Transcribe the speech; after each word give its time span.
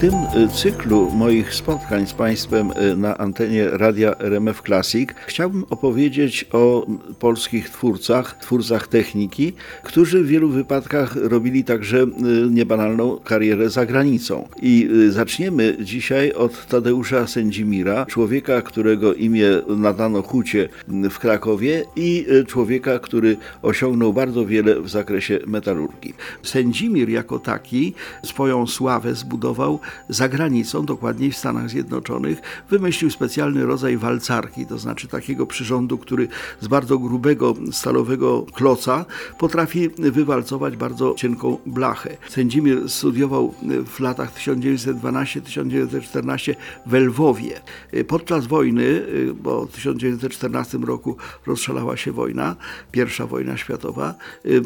Tym 0.00 0.14
y, 0.14 0.48
cyklu 0.48 1.10
moich 1.10 1.54
spotkań 1.54 2.06
z 2.06 2.12
Państwem 2.12 2.70
y, 2.70 2.96
na 2.96 3.18
antenie 3.18 3.70
radia 3.70 4.18
RMF 4.18 4.62
Classic 4.62 5.10
chciałbym 5.26 5.64
opowiedzieć 5.70 6.46
o 6.52 6.86
polskich 7.18 7.70
twórcach, 7.70 8.38
twórcach 8.38 8.88
techniki, 8.88 9.52
którzy 9.82 10.22
w 10.22 10.26
wielu 10.26 10.48
wypadkach 10.48 11.16
robili 11.16 11.64
także 11.64 11.98
y, 11.98 12.06
niebanalną 12.50 13.18
karierę 13.24 13.70
za 13.70 13.86
granicą. 13.86 14.48
I 14.62 14.88
zaczniemy 15.08 15.76
dzisiaj 15.80 16.32
od 16.32 16.66
Tadeusza 16.66 17.26
Sędzimira, 17.26 18.06
człowieka, 18.06 18.62
którego 18.62 19.14
imię 19.14 19.48
nadano 19.68 20.22
Hucie 20.22 20.68
w 21.10 21.18
Krakowie 21.18 21.84
i 21.96 22.26
człowieka, 22.46 22.98
który 22.98 23.36
osiągnął 23.62 24.12
bardzo 24.12 24.46
wiele 24.46 24.80
w 24.80 24.88
zakresie 24.88 25.38
metalurgii. 25.46 26.14
Sędzimir 26.42 27.08
jako 27.08 27.38
taki 27.38 27.94
swoją 28.24 28.66
sławę 28.66 29.14
zbudował 29.14 29.80
za 30.08 30.28
granicą, 30.28 30.86
dokładniej 30.86 31.32
w 31.32 31.36
Stanach 31.36 31.70
Zjednoczonych, 31.70 32.40
wymyślił 32.70 33.10
specjalny 33.10 33.66
rodzaj 33.66 33.96
walcarki, 33.96 34.66
to 34.66 34.78
znaczy 34.78 35.08
takiego 35.08 35.46
przyrządu, 35.46 35.98
który 35.98 36.28
z 36.60 36.68
bardzo 36.68 36.98
grubego 36.98 37.54
stalowego 37.72 38.46
kloca 38.54 39.04
potrafi 39.38 39.88
wywalcować 39.98 40.76
bardzo 40.76 41.14
cienką 41.14 41.58
blachę. 41.66 42.16
Sędzimir 42.28 42.90
studiował 42.90 43.54
w 43.86 44.00
latach 44.00 44.38
1912-1914 44.38 46.54
w 46.86 46.94
Lwowie. 46.94 47.60
Podczas 48.08 48.46
wojny, 48.46 49.02
bo 49.42 49.66
w 49.66 49.72
1914 49.72 50.78
roku 50.78 51.16
rozszalała 51.46 51.96
się 51.96 52.12
wojna, 52.12 52.56
pierwsza 52.92 53.26
wojna 53.26 53.56
światowa, 53.56 54.14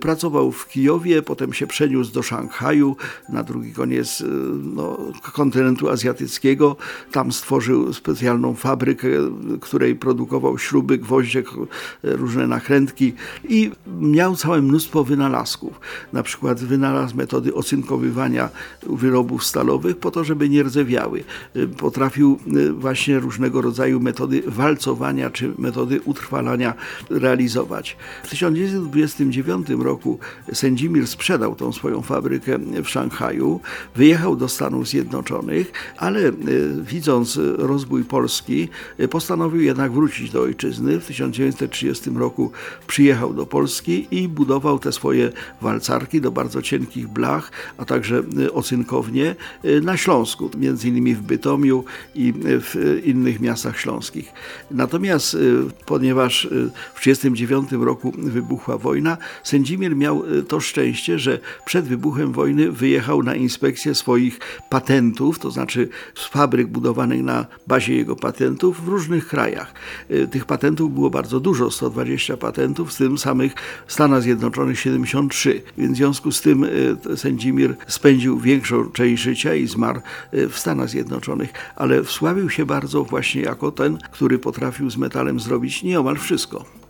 pracował 0.00 0.52
w 0.52 0.68
Kijowie, 0.68 1.22
potem 1.22 1.52
się 1.52 1.66
przeniósł 1.66 2.12
do 2.12 2.22
Szanghaju, 2.22 2.96
na 3.28 3.42
drugi 3.42 3.72
koniec 3.72 4.24
no, 4.62 4.98
kontynentu 5.20 5.88
azjatyckiego. 5.88 6.76
Tam 7.12 7.32
stworzył 7.32 7.92
specjalną 7.92 8.54
fabrykę, 8.54 9.08
której 9.60 9.96
produkował 9.96 10.58
śruby, 10.58 10.98
gwoździe, 10.98 11.42
różne 12.02 12.46
nakrętki 12.46 13.12
i 13.48 13.70
miał 14.00 14.36
całe 14.36 14.62
mnóstwo 14.62 15.04
wynalazków. 15.04 15.80
Na 16.12 16.22
przykład 16.22 16.60
wynalazł 16.60 17.16
metody 17.16 17.54
ocynkowywania 17.54 18.48
wyrobów 18.86 19.44
stalowych 19.44 19.96
po 19.96 20.10
to, 20.10 20.24
żeby 20.24 20.48
nie 20.48 20.62
rdzewiały. 20.62 21.24
Potrafił 21.78 22.38
y, 22.56 22.72
właśnie 22.72 23.18
różnego 23.18 23.62
rodzaju 23.62 24.00
metody 24.00 24.42
walcowania 24.46 25.30
czy 25.30 25.52
metody 25.58 26.00
utrwalania 26.04 26.74
realizować. 27.10 27.96
W 28.22 28.30
1929 28.30 29.68
roku 29.70 30.18
Sędzimir 30.52 31.06
sprzedał 31.06 31.54
tą 31.54 31.72
swoją 31.72 32.02
fabrykę 32.02 32.58
w 32.84 32.88
Szanghaju, 32.88 33.60
wyjechał 33.96 34.36
do 34.36 34.48
Stanów 34.48 34.88
Zjednoczonych, 34.88 35.01
Zjednoczonych, 35.02 35.72
ale 35.96 36.28
e, 36.28 36.32
widząc 36.82 37.38
rozbój 37.56 38.04
Polski, 38.04 38.68
e, 38.98 39.08
postanowił 39.08 39.60
jednak 39.60 39.92
wrócić 39.92 40.30
do 40.30 40.42
ojczyzny. 40.42 41.00
W 41.00 41.06
1930 41.06 42.10
roku 42.10 42.50
przyjechał 42.86 43.34
do 43.34 43.46
Polski 43.46 44.06
i 44.10 44.28
budował 44.28 44.78
te 44.78 44.92
swoje 44.92 45.32
walcarki 45.60 46.20
do 46.20 46.30
bardzo 46.30 46.62
cienkich 46.62 47.08
blach, 47.08 47.50
a 47.78 47.84
także 47.84 48.22
e, 48.46 48.52
ocynkownie 48.52 49.34
na 49.82 49.96
Śląsku, 49.96 50.50
między 50.58 50.88
innymi 50.88 51.14
w 51.14 51.22
Bytomiu 51.22 51.84
i 52.14 52.32
w 52.44 53.00
innych 53.04 53.40
miastach 53.40 53.80
śląskich. 53.80 54.32
Natomiast 54.70 55.36
ponieważ 55.86 56.48
w 56.94 57.00
1939 57.00 57.72
roku 57.72 58.12
wybuchła 58.18 58.78
wojna, 58.78 59.16
Sędzimir 59.42 59.96
miał 59.96 60.22
to 60.48 60.60
szczęście, 60.60 61.18
że 61.18 61.38
przed 61.64 61.84
wybuchem 61.84 62.32
wojny 62.32 62.72
wyjechał 62.72 63.22
na 63.22 63.34
inspekcję 63.34 63.94
swoich 63.94 64.38
patentów 64.70 64.91
patentów, 64.92 65.38
to 65.38 65.50
znaczy 65.50 65.88
z 66.14 66.26
fabryk 66.26 66.68
budowanych 66.68 67.22
na 67.22 67.46
bazie 67.66 67.94
jego 67.94 68.16
patentów 68.16 68.84
w 68.84 68.88
różnych 68.88 69.28
krajach. 69.28 69.74
Y, 70.10 70.28
tych 70.28 70.44
patentów 70.44 70.94
było 70.94 71.10
bardzo 71.10 71.40
dużo, 71.40 71.70
120 71.70 72.36
patentów, 72.36 72.94
w 72.94 72.96
tym 72.96 73.18
samych 73.18 73.52
Stanach 73.88 74.22
Zjednoczonych 74.22 74.80
73. 74.80 75.62
Więc 75.78 75.92
w 75.92 75.96
związku 75.96 76.32
z 76.32 76.40
tym 76.40 76.64
y, 76.64 77.16
Sędzimir 77.16 77.74
spędził 77.86 78.38
większą 78.38 78.90
część 78.90 79.22
życia 79.22 79.54
i 79.54 79.66
zmarł 79.66 80.00
y, 80.34 80.48
w 80.48 80.58
Stanach 80.58 80.88
Zjednoczonych, 80.88 81.52
ale 81.76 82.04
wsławił 82.04 82.50
się 82.50 82.66
bardzo 82.66 83.04
właśnie 83.04 83.42
jako 83.42 83.70
ten, 83.72 83.98
który 84.12 84.38
potrafił 84.38 84.90
z 84.90 84.96
metalem 84.96 85.40
zrobić 85.40 85.82
nieomal 85.82 86.16
wszystko. 86.16 86.81